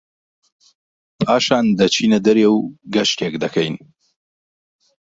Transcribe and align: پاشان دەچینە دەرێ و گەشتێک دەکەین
پاشان 1.23 1.65
دەچینە 1.79 2.19
دەرێ 2.25 2.45
و 2.55 2.57
گەشتێک 2.93 3.33
دەکەین 3.43 3.75